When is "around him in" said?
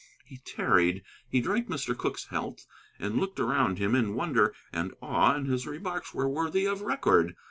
3.39-4.15